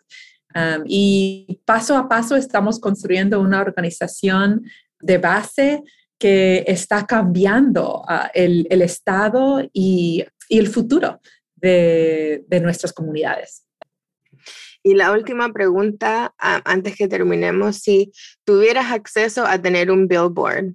y 0.87 1.61
paso 1.65 1.97
a 1.97 2.09
paso 2.09 2.35
estamos 2.35 2.81
construyendo 2.81 3.41
una 3.41 3.61
organización 3.61 4.63
de 5.01 5.19
base 5.19 5.83
que 6.19 6.65
está 6.67 7.07
cambiando 7.07 8.03
ah, 8.09 8.31
el, 8.35 8.67
estado 8.83 9.69
y, 9.73 10.25
el 10.49 10.69
futuro 10.69 11.21
de, 11.57 12.45
nuestras 12.63 12.93
comunidades. 12.93 13.65
Y 14.83 14.95
la 14.95 15.13
última 15.13 15.53
pregunta, 15.53 16.35
ah, 16.39 16.63
antes 16.65 16.97
que 16.97 17.09
terminemos, 17.09 17.79
si 17.79 18.13
tuvieras 18.45 18.93
acceso 18.93 19.45
a 19.45 19.61
tener 19.61 19.91
un 19.91 20.07
billboard 20.07 20.75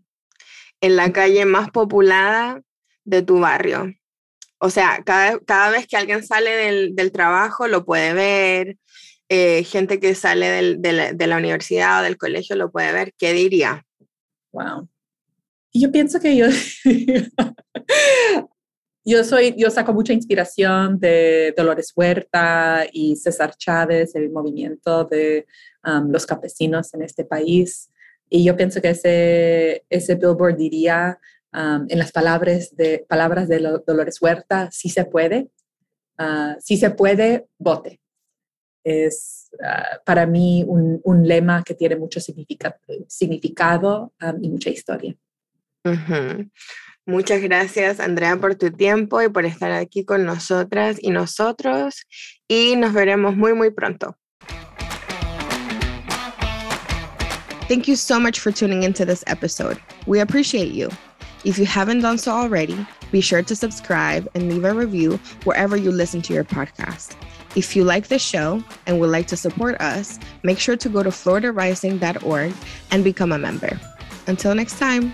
en 0.81 0.95
la 0.95 1.11
calle 1.13 1.45
más 1.45 1.71
populada 1.71 2.61
de 3.05 3.21
tu 3.21 3.39
barrio, 3.39 3.93
o 4.63 4.69
sea, 4.69 5.01
cada, 5.03 5.69
vez 5.71 5.87
que 5.87 5.97
alguien 5.97 6.23
sale 6.23 6.93
del, 6.93 7.11
trabajo 7.11 7.67
lo 7.67 7.83
puede 7.83 8.13
ver, 8.13 8.77
eh, 9.27 9.63
gente 9.63 9.99
que 9.99 10.13
sale 10.13 10.77
de, 10.77 10.93
la, 10.93 11.13
de, 11.13 11.27
la, 11.27 11.37
universidad 11.37 12.01
o 12.01 12.03
del 12.03 12.17
colegio 12.17 12.55
lo 12.55 12.69
puede 12.69 12.91
ver, 12.91 13.13
¿qué 13.17 13.33
diría? 13.33 13.83
Wow. 14.51 14.90
Y 15.71 15.81
yo 15.81 15.91
pienso 15.91 16.19
que 16.19 16.35
yo, 16.35 16.47
yo 19.05 19.23
soy, 19.23 19.55
yo 19.57 19.69
saco 19.69 19.93
mucha 19.93 20.11
inspiración 20.13 20.99
de 20.99 21.53
Dolores 21.55 21.93
Huerta 21.95 22.85
y 22.91 23.15
César 23.15 23.55
Chávez, 23.55 24.13
el 24.15 24.29
movimiento 24.31 25.05
de 25.05 25.47
um, 25.85 26.11
los 26.11 26.25
campesinos 26.25 26.93
en 26.93 27.03
este 27.03 27.23
país. 27.23 27.89
Y 28.29 28.43
yo 28.43 28.57
pienso 28.57 28.81
que 28.81 28.89
ese, 28.89 29.85
ese 29.89 30.15
billboard 30.15 30.57
diría 30.57 31.19
um, 31.53 31.85
en 31.87 31.99
las 31.99 32.11
palabras 32.11 32.75
de, 32.75 33.05
palabras 33.07 33.47
de 33.47 33.59
Dolores 33.85 34.21
Huerta, 34.21 34.69
sí 34.71 34.89
se 34.89 35.05
puede, 35.05 35.51
uh, 36.19 36.55
sí 36.59 36.75
se 36.75 36.91
puede, 36.91 37.47
vote. 37.57 38.01
Es 38.83 39.49
uh, 39.53 40.03
para 40.03 40.25
mí 40.25 40.65
un, 40.67 40.99
un, 41.03 41.27
lema 41.27 41.63
que 41.63 41.75
tiene 41.75 41.95
mucho 41.95 42.19
significado 42.19 44.11
um, 44.21 44.43
y 44.43 44.49
mucha 44.49 44.69
historia. 44.69 45.15
Muchas 47.05 47.41
gracias, 47.41 47.99
Andrea, 47.99 48.37
por 48.37 48.55
tu 48.55 48.71
tiempo 48.71 49.21
y 49.21 49.29
por 49.29 49.45
estar 49.45 49.71
aquí 49.71 50.05
con 50.05 50.25
nosotras 50.25 50.97
y 51.01 51.09
nosotros. 51.09 52.05
Y 52.47 52.75
nos 52.75 52.93
veremos 52.93 53.35
muy, 53.35 53.53
muy 53.53 53.71
pronto. 53.71 54.15
Thank 57.67 57.87
you 57.87 57.95
so 57.95 58.19
much 58.19 58.39
for 58.39 58.51
tuning 58.51 58.83
into 58.83 59.05
this 59.05 59.23
episode. 59.27 59.79
We 60.05 60.19
appreciate 60.19 60.73
you. 60.73 60.89
If 61.43 61.57
you 61.57 61.65
haven't 61.65 62.01
done 62.01 62.17
so 62.17 62.31
already, 62.31 62.85
be 63.11 63.21
sure 63.21 63.41
to 63.41 63.55
subscribe 63.55 64.27
and 64.35 64.49
leave 64.49 64.65
a 64.65 64.73
review 64.73 65.19
wherever 65.45 65.75
you 65.75 65.89
listen 65.91 66.21
to 66.23 66.33
your 66.33 66.43
podcast. 66.43 67.15
If 67.55 67.75
you 67.75 67.83
like 67.83 68.07
the 68.07 68.19
show 68.19 68.63
and 68.85 68.99
would 68.99 69.09
like 69.09 69.27
to 69.27 69.37
support 69.37 69.79
us, 69.81 70.19
make 70.43 70.59
sure 70.59 70.77
to 70.77 70.89
go 70.89 71.01
to 71.01 71.09
floridarising.org 71.09 72.53
and 72.91 73.03
become 73.03 73.31
a 73.31 73.39
member. 73.39 73.79
Until 74.27 74.53
next 74.53 74.77
time. 74.77 75.13